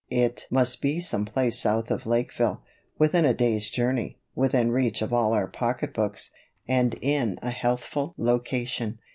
It 0.09 0.47
must 0.49 0.81
be 0.81 0.99
some 0.99 1.25
place 1.25 1.59
south 1.59 1.91
of 1.91 2.07
Lakeville, 2.07 2.63
within 2.97 3.23
a 3.23 3.35
day's 3.35 3.69
journey, 3.69 4.17
within 4.33 4.71
reach 4.71 5.03
of 5.03 5.13
all 5.13 5.31
our 5.33 5.47
pocketbooks, 5.47 6.31
and 6.67 6.95
in 7.03 7.37
a 7.43 7.51
healthful 7.51 8.15
location. 8.17 8.97